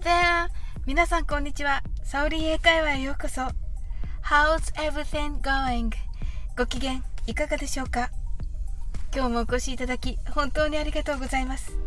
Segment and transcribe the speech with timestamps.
[0.00, 0.48] there!
[0.86, 1.82] 皆さんこんにちは。
[2.02, 3.42] サオリ英会話へようこそ。
[4.22, 5.90] How's everything going?
[6.56, 8.10] ご機嫌いかがでしょうか？
[9.14, 11.78] 今日もお越しいただき本当にありがとうございます。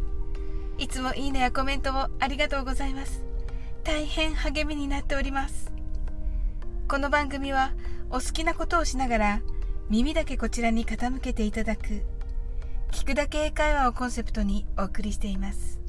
[0.78, 3.24] いつもいいねやコメントをありがとうございます。
[3.84, 5.72] 大変励みになっております。
[6.88, 7.72] この番組は
[8.12, 9.42] お好きなことをしながら
[9.90, 12.04] 耳だけこちらに傾けていただく
[12.92, 15.82] 聞くだけ英会話をコンセプトにお送りしています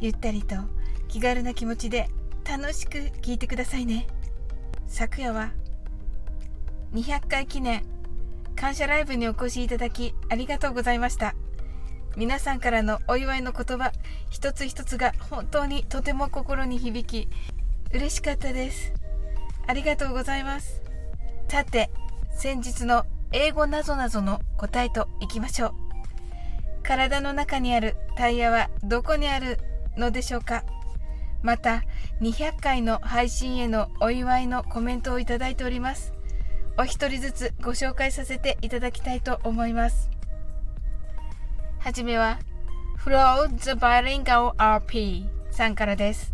[0.00, 0.56] ゆったりと
[1.08, 2.08] 気軽な気持ちで
[2.48, 4.06] 楽しく聞いてくださいね。
[4.86, 5.52] 昨夜は
[6.94, 7.82] 200回記念
[8.56, 11.34] 感謝ライブにお越しいただきありがとうございました。
[12.16, 13.92] 皆さんからのお祝いの言葉
[14.30, 17.28] 一つ一つが本当にとても心に響き
[17.92, 18.92] 嬉しかったです。
[19.66, 20.82] ありがとうございます。
[21.48, 21.90] さて
[22.32, 25.74] 先日の英語なぞなぞの答えといきましょう。
[26.82, 29.58] 体の中にあるタイヤはどこにある
[29.96, 30.64] のでしょうか？
[31.42, 31.82] また
[32.20, 36.12] 200回の配信へのお祝いのコメントをいただいております
[36.76, 40.10] お一人ずつご紹介させていただきたいと思います
[41.78, 42.38] はじめは
[42.98, 46.32] Flow the Bilingual RP さんからです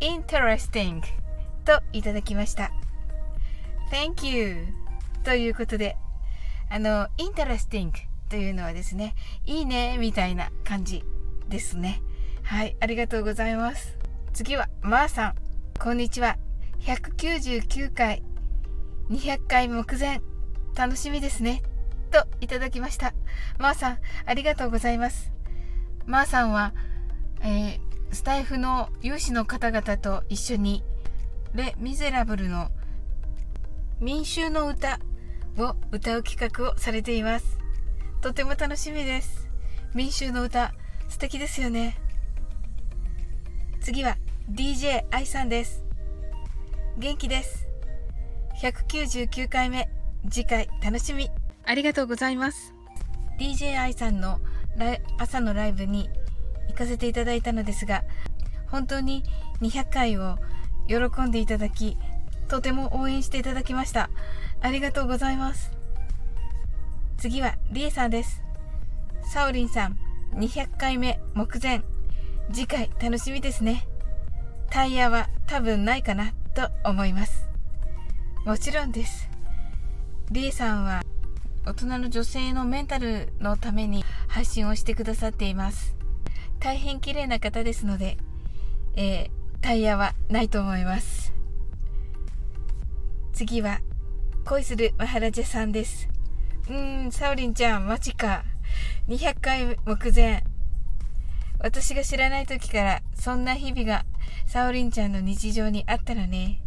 [0.00, 1.02] Interesting
[1.64, 2.70] といただきました
[3.90, 4.66] Thank you
[5.24, 5.96] ということで
[6.68, 7.92] あの Interesting
[8.28, 11.04] というのはですね、いいね、みたいな感じ
[11.48, 12.02] ですね。
[12.42, 13.95] はい、ありがとうございます。
[14.36, 15.34] 次は、まーさん。
[15.80, 16.36] こんにちは。
[16.80, 18.22] 199回、
[19.08, 20.20] 200回目前、
[20.76, 21.62] 楽しみですね。
[22.10, 23.14] といただきました。
[23.56, 25.32] まーさん、ありがとうございます。
[26.04, 26.74] まーさんは、
[27.40, 27.80] えー、
[28.12, 30.84] スタイフの有志の方々と一緒に、
[31.54, 32.70] レ・ミゼラブルの
[34.00, 34.98] 民衆の歌
[35.56, 37.56] を歌う企画をされています。
[38.20, 39.48] とても楽しみです
[39.94, 40.74] 民衆の歌
[41.08, 41.96] 素敵ですよね
[43.80, 44.18] 次は
[44.48, 45.82] DJ 愛さんです。
[46.98, 47.66] 元気です。
[48.62, 49.88] 199回目
[50.30, 51.30] 次回楽しみ。
[51.64, 52.72] ありがとうございます。
[53.40, 54.38] DJ 愛さんの
[55.18, 56.08] 朝のライブに
[56.68, 58.04] 行かせていただいたのですが
[58.68, 59.24] 本当に
[59.62, 60.36] 200回を
[60.86, 61.96] 喜んでいただき
[62.46, 64.10] とても応援していただきました。
[64.60, 65.72] ありがとうございます。
[67.18, 68.42] 次はリエさんです。
[69.24, 69.98] サオリンさん、
[70.34, 71.82] 200回目目前。
[72.52, 73.88] 次回楽しみですね。
[74.70, 77.48] タイヤは多分ないかなと思います。
[78.44, 79.28] もちろんです。
[80.30, 81.02] リエさんは
[81.64, 85.96] 大人の女性のメンタルのために配信をしてくださっています。
[86.60, 88.16] 大変綺麗な方ですので、
[88.94, 91.32] えー、タイヤはないと思います。
[93.32, 93.80] 次は
[94.44, 96.08] 恋するマハラジャさんです。
[96.68, 98.44] うーん、サオリンちゃん、マジか。
[99.08, 100.44] 200回目前。
[101.58, 104.04] 私が知らない時からそんな日々が
[104.46, 106.60] サオリンちゃんの日常にあったらね。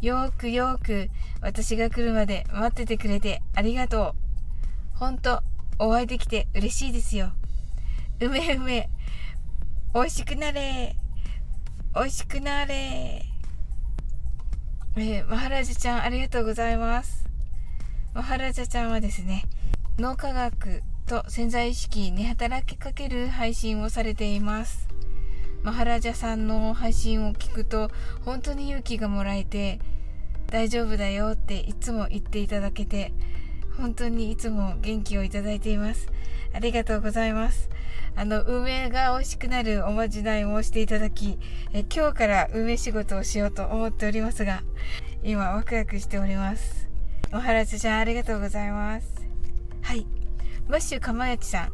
[0.00, 4.14] よーくよーく私が来るまで待っててくれてありがと
[4.94, 4.98] う。
[4.98, 5.42] ほんと、
[5.78, 7.32] お会いできて嬉しいですよ。
[8.20, 8.88] うめうめ。
[9.94, 10.94] 美味しくなれ。
[11.94, 13.24] 美味しくなれ。
[14.96, 17.28] えー、マハラジャちゃんありがとうございます。
[18.14, 19.44] マハラジャちゃんはですね、
[19.98, 24.88] 脳科学と潜在意識に働きかける配信をされています。
[25.62, 27.90] マハラジャさんの配信を聞くと
[28.26, 29.80] 本当に勇気がもらえて
[30.48, 33.14] 大丈夫だよっていつも言っていただけて
[33.78, 36.08] 本当にいつも元気をいただいています。
[36.52, 37.70] ありがとうございます。
[38.14, 41.38] あの、梅が美味しくなるおまじないをしていただき、
[41.72, 44.62] え今日から梅仕事をしようと思っておりますが、
[45.22, 46.90] 今ワクワクしております。
[47.32, 49.17] おはらちゃんありがとうございます。
[50.68, 51.72] マッシュかまやちさん。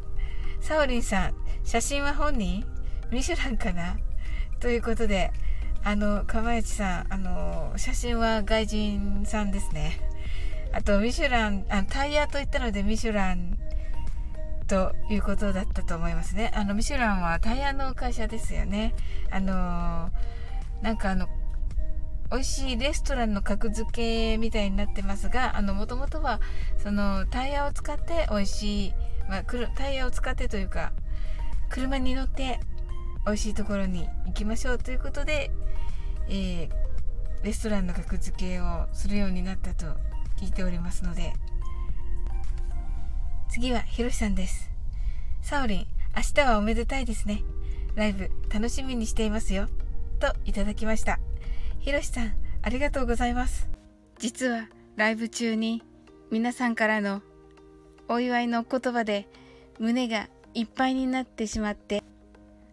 [0.61, 1.33] サオリンさん、
[1.65, 2.65] 写真は本人？
[3.11, 3.97] ミシュランかな？
[4.61, 5.33] ということで、
[5.83, 9.99] あの、かまやちさん、あの、写真は外人さんですね。
[10.71, 13.59] あと、ミシュラン、あタイヤと言ったのでミシュラン
[14.67, 16.51] ということだったと思いますね。
[16.55, 18.95] あの、ミシュランはタイヤの会社ですよね。
[19.29, 20.09] あの、
[20.81, 21.27] なんかあの、
[22.31, 26.39] 美味しいレストランの格付けみたいになってますがあのもともとは
[26.81, 28.93] そのタイヤを使って美味しい、
[29.29, 29.43] まあ、
[29.75, 30.91] タイヤを使ってというか
[31.69, 32.59] 車に乗って
[33.25, 35.51] 美味しいところに行きましょうということで、
[36.27, 36.69] えー、
[37.43, 39.85] レストランの格付けをするようになったと
[40.39, 41.33] 聞いておりますので
[43.49, 44.69] 次はひろしさんです。
[45.41, 47.41] サオリン明日はおめでたいですね。
[47.95, 49.69] ライブ楽しみにしていますよ。
[50.19, 51.19] といただきました。
[51.85, 52.33] ひろしさん、
[52.63, 53.69] ありがとうございます。
[54.17, 55.83] 実はライブ中に
[56.31, 57.21] 皆さんからの
[58.09, 59.27] お祝いの言葉で
[59.77, 62.03] 胸がいっぱいになってしまって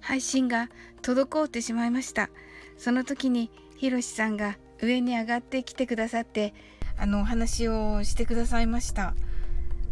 [0.00, 0.70] 配信が
[1.02, 2.30] 滞ってしまいました
[2.78, 6.54] その時にひろしさんが上に上がってきてくださって
[6.96, 9.14] あのお話をしてくださいました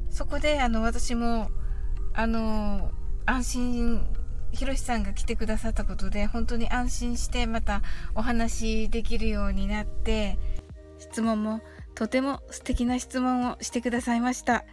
[0.09, 1.51] そこであの私も
[2.15, 2.91] あの
[3.27, 4.07] 安心
[4.53, 7.83] ひろしさんが来てくださったことで本当に安心してまた
[8.15, 10.39] お話できるようになって
[10.99, 11.61] 質問も
[11.95, 14.65] とても素敵な質問をしてくださいました。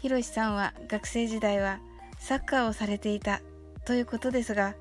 [0.00, 1.80] ひろしさんは学生時代は
[2.18, 3.40] サッカーをされていた
[3.86, 4.74] ということですが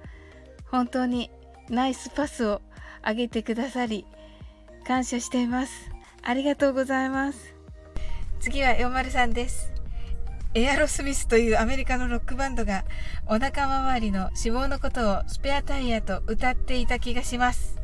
[0.69, 1.31] 本当に
[1.69, 2.61] ナイスパスを
[3.05, 4.05] 上げてくださり
[4.85, 5.91] 感謝しています。
[6.21, 7.55] ありがとうございます。
[8.39, 9.72] 次は403です。
[10.55, 12.85] エアロスミスというアメリカのロックバンドが
[13.25, 17.81] お腹周りの脂肪のことをスペアタイヤと歌っていた気がします。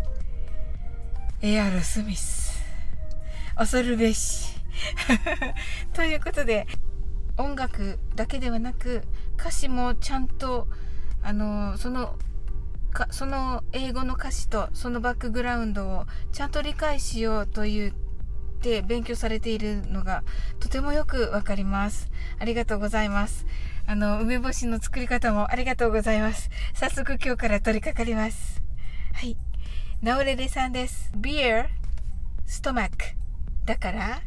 [1.42, 2.62] エアロスミス。
[3.56, 4.56] 恐るべし。
[5.94, 6.68] ということで、
[7.38, 9.02] 音楽だけではなく
[9.40, 10.68] 歌詞もちゃんと、
[11.24, 12.20] あの、その、
[12.92, 17.94] かその英語の歌詞とそのバックグラウンドをちゃんと理解しようという
[18.60, 20.24] って勉強されているのが
[20.60, 22.12] とてもよくわかります。
[22.40, 23.46] ありがとうございます。
[23.88, 26.50] あの、梅干しの作り方もありがとうございます。
[26.74, 28.62] 早速今日から取り掛かります。
[29.14, 29.38] はい。
[30.02, 31.12] ナオレレさんです。
[31.16, 31.68] beer,
[32.46, 32.92] stomach
[33.66, 34.22] だから、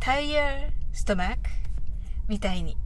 [0.00, 1.38] タイヤー、ストマック
[2.28, 2.76] みたいに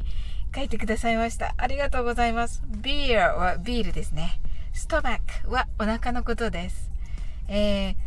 [0.54, 1.54] 書いてくださいました。
[1.56, 2.62] ありがとうございます。
[2.82, 4.40] beer はビールですね。
[4.74, 6.90] ストマックはお腹のことです。
[7.48, 8.05] えー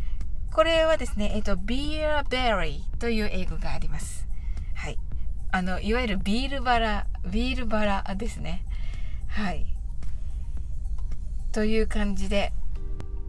[0.52, 4.26] これはですね、えっ、と、ビールベリーという英語があります。
[4.74, 4.98] はい。
[5.52, 8.64] あの、いわゆるビールバラ、ビールバラですね。
[9.28, 9.64] はい。
[11.52, 12.52] という感じで、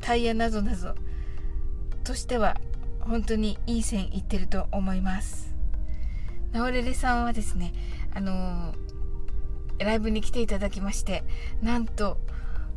[0.01, 0.95] タイヤなどなど
[2.03, 2.57] としては、
[3.01, 5.55] 本当にいい線いってると思います。
[6.51, 7.73] ナオレレさんはですね、
[8.13, 8.73] あの
[9.79, 11.23] ライブに来ていただきまして、
[11.61, 12.17] なんと、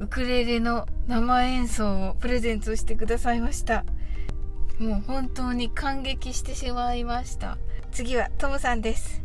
[0.00, 3.84] ウクレレの生演奏をプレゼントしてくださいました。
[4.78, 7.58] もう本当に感激してしまいました。
[7.92, 9.22] 次はともさんです。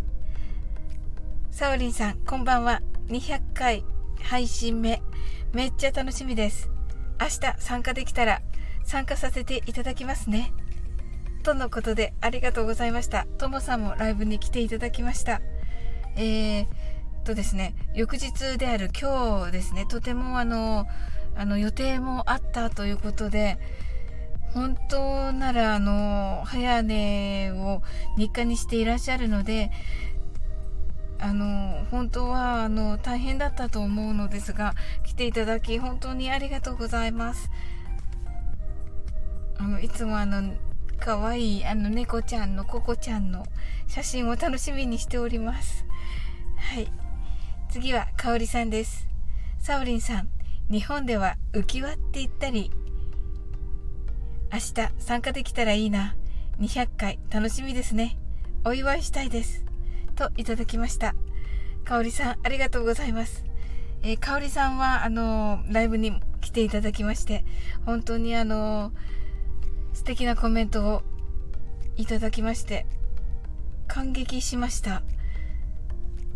[1.49, 2.83] サオリンさんこんばんは。
[3.07, 3.83] 200回
[4.21, 5.01] 配信目。
[5.51, 6.69] めっちゃ楽しみです。
[7.19, 8.41] 明日参加できたら
[8.83, 10.53] 参加させていただきますね。
[11.41, 13.25] とのことでありがとうございました。
[13.39, 15.41] ともさんもライブに来ていただきました。
[16.15, 16.67] えー、
[17.23, 20.85] とですね翌日である今日ですねとてもあの
[21.35, 23.57] あの予定もあったということで
[24.53, 27.81] 本当ならあの早寝を
[28.17, 29.71] 日課にしていらっしゃるので
[31.19, 34.73] あの本当はあの大変だったと思うのですが
[35.05, 37.49] 来ていただき本当にありがとうございます。
[39.57, 40.53] あのいつもあの
[40.99, 43.45] 可愛いあの猫ちゃんのココちゃんの
[43.87, 45.85] 写真を楽しみにしております。
[46.55, 46.91] はい。
[47.69, 49.07] 次はかおりさんです。
[49.59, 50.29] サオリンさん
[50.71, 52.71] 日本では浮き輪って言ったり
[54.51, 56.15] 明日参加できたらいいな。
[56.59, 58.17] 200回楽しみですね。
[58.65, 59.63] お祝いしたいです。
[60.15, 61.13] といただきました。
[61.85, 63.45] かおりさん、ありがとうございます。
[64.01, 67.45] えー、かおりさんは、あのー、ライブに来ていただきまして、
[67.85, 68.93] 本当にあのー、
[69.93, 71.03] 素敵なコメントを
[71.95, 72.87] いただきまして、
[73.87, 75.03] 感激しました。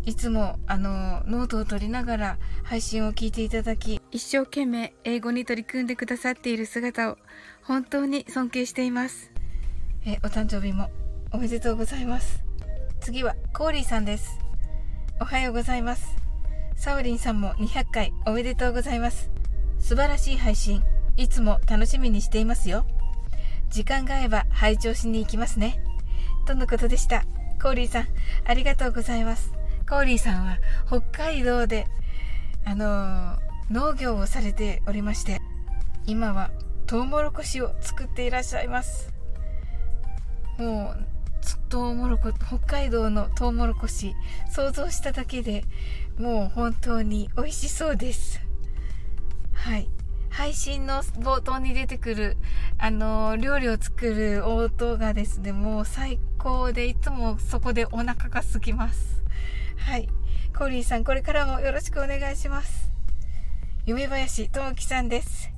[0.06, 7.18] いつもあのノートを取りながら配信を聞いていただき一生懸命英語に取り組んでくださっている姿を
[7.64, 9.32] 本当に尊敬しています。
[10.06, 10.92] えお誕生日も
[11.32, 12.44] おめでとうございます。
[13.02, 14.38] 次はコーリーさんです。
[15.20, 16.16] おはようございます。
[16.76, 19.32] サオリンさんも200回おめでとうございます。
[19.80, 20.84] 素晴らしい配信
[21.18, 22.86] いつも楽しみにしていますよ。
[23.72, 25.84] 時間が合えば拝聴しに行きますね。
[26.46, 27.26] とのことでした。
[27.60, 28.08] コーリーさん
[28.46, 29.54] ありがとうございます。
[29.90, 31.88] コーリーさんは北海道で、
[32.64, 35.40] あのー、農業をされておりまして、
[36.06, 36.52] 今は
[36.86, 39.14] トウモロコシを作っていらっしゃいます。
[40.58, 41.14] もう、
[41.70, 44.16] トウモロコ、北海道のトウモロコシ、
[44.52, 45.66] 想像しただけで
[46.20, 48.40] もう本当に美味しそうです。
[49.54, 49.90] はい。
[50.30, 52.38] 配信の冒頭に出てくる、
[52.78, 59.24] あの、料理を作る音がですね、もう最高で、いつもそこでお腹が空きます。
[59.78, 60.10] はい。
[60.56, 62.93] コーリーさん、これからもよろしくお願いします。
[63.86, 65.50] 夢林智樹さんです。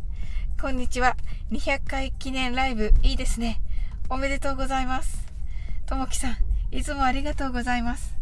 [0.60, 1.16] こんにちは。
[1.52, 3.62] 200回記念ライブ、いいですね。
[4.10, 5.28] おめでとうございます。
[5.86, 6.38] 智樹さん、
[6.72, 8.16] いつもありがとうございます。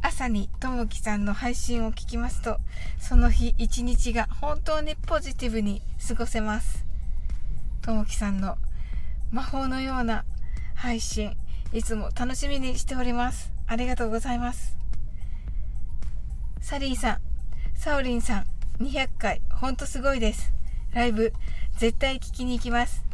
[0.00, 2.58] 朝に智樹さんの配信を聞きますと、
[3.00, 6.84] その日一日が本当にポジティブに過ごせます。
[7.80, 8.56] 智樹さんの
[9.32, 10.24] 魔法のような
[10.76, 11.36] 配信、
[11.72, 13.52] いつも楽しみにしております。
[13.66, 14.76] ありがとうございます。
[16.60, 17.18] サリーさん、
[17.74, 18.51] サオリンさん、
[18.82, 20.52] 200回、ほんとすごいです。
[20.92, 21.32] ライブ、
[21.78, 23.04] 絶対聞きに行きます。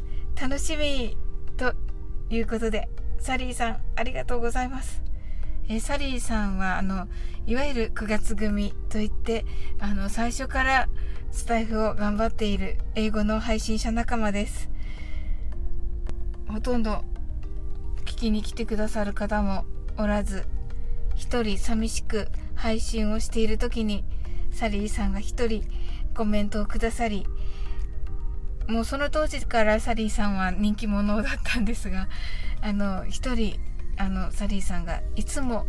[0.40, 1.14] 楽しみ
[1.58, 1.75] と
[2.30, 5.02] いうことで、サリーさん、ありがとうございます。
[5.68, 7.06] えサリーさんは、あの、
[7.46, 9.44] いわゆる9月組といって、
[9.78, 10.88] あの、最初から
[11.32, 14.70] スタイフを頑張っている英語の配信者仲間です。
[16.48, 17.04] ほとんど
[18.06, 19.66] 聞きに来てくださる方も
[19.98, 20.46] おらず、
[21.14, 24.06] 一人寂しく配信をしている時に、
[24.52, 25.64] サリーさんが一人
[26.14, 27.26] コメントをくださり、
[28.68, 32.08] もうその当時からサリーさんは人気者だったんですが、
[32.60, 33.58] あの、一人、
[33.96, 35.66] あの、サリーさんがいつも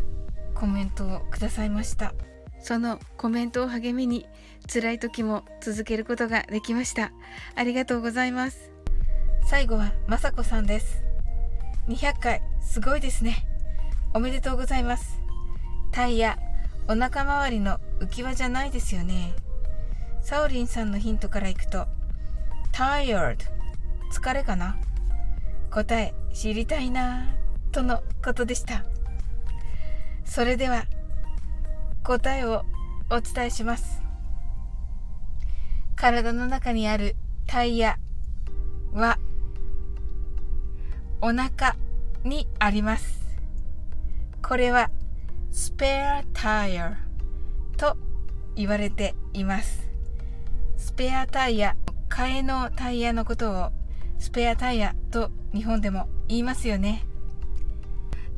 [0.53, 2.13] コメントをくださいました。
[2.61, 4.27] そのコメントを励みに
[4.71, 7.13] 辛い時も続けることができました。
[7.55, 8.69] ありがとうございます。
[9.45, 11.01] 最後はまさこさんです。
[11.87, 13.47] 200回、すごいですね。
[14.13, 15.21] おめでとうございます。
[15.91, 16.37] タイヤ、
[16.91, 19.35] お腹周りの浮き輪じゃないですよね。
[20.23, 21.85] サオリンさんのヒントからいくと、
[22.71, 23.37] tired
[24.11, 24.75] 疲れかな？
[25.69, 27.27] 答え知りたいな
[27.71, 28.85] とのことでした。
[30.25, 30.85] それでは
[32.03, 32.65] 答えを
[33.11, 34.01] お伝えします。
[35.95, 37.15] 体の中にある
[37.45, 37.99] タイヤ
[38.93, 39.19] は
[41.21, 41.75] お腹
[42.23, 43.37] にあります。
[44.41, 44.89] これは
[45.51, 46.97] スペアタイヤ
[47.77, 47.97] と
[48.55, 49.89] 言われています。
[50.77, 51.75] スペアタイヤ、
[52.09, 53.71] 替えのタイヤのことを
[54.19, 57.05] スペアタイヤと日本でも言いますよね。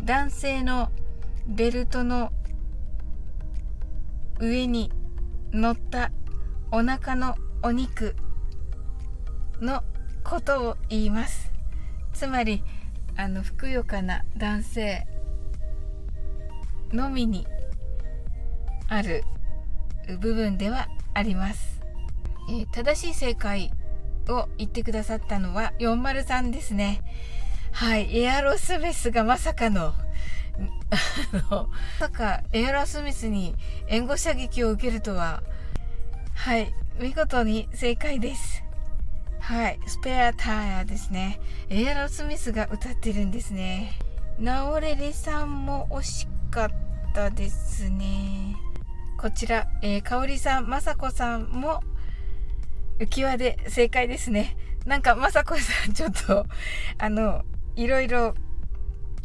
[0.04, 0.90] 男性の
[1.48, 2.32] ベルトの
[4.40, 4.92] 上に
[5.52, 6.12] 乗った
[6.72, 8.16] お腹のお肉
[9.60, 9.84] の
[10.24, 11.52] ことを言います。
[12.14, 12.64] つまり
[13.16, 15.08] あのふくよかな男性
[16.94, 17.48] のみに
[18.88, 19.24] ある
[20.20, 21.82] 部分ではあります、
[22.50, 23.72] えー、正しい正解
[24.30, 27.02] を言ってくださったのは403ですね。
[27.72, 28.20] はい。
[28.20, 29.94] エアロスミスがまさかの
[31.50, 31.68] ま
[32.00, 33.56] さかエアロスミスに
[33.88, 35.42] 援護射撃を受けるとは。
[36.34, 36.74] はい。
[37.00, 38.64] 見事に正解です。
[39.40, 41.40] はい、スペアタイヤですね。
[41.70, 43.98] エアロスミスが歌ってるんですね。
[44.38, 46.70] ナオレレさんも惜しかっ
[47.14, 48.58] たですね。
[49.18, 51.82] こちら、えー、かおりさん、まさこさんも
[53.00, 54.58] 浮き輪で正解ですね。
[54.86, 56.46] なんか、まさこさん、ちょっと、
[57.00, 57.46] あの、
[57.78, 58.36] いろいろ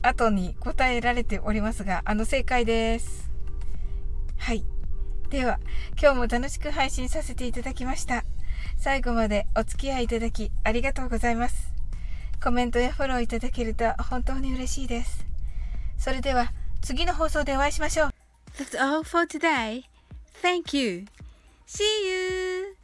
[0.02, 3.28] 後に答えられておりますが、あの、正解です。
[4.38, 4.64] はい。
[5.28, 5.58] では、
[6.00, 8.24] 今日も楽しく配信させていただきました。
[8.76, 11.74] 最後までお付き合いいただきありがとうございます。
[12.42, 15.26] コメントやフォローいただけると本当に嬉しいです。
[15.98, 16.52] それでは
[16.86, 18.10] 次の放送でお会いしましょう。
[18.56, 19.82] That's all for today.
[20.40, 21.06] Thank you.
[21.66, 22.75] See you.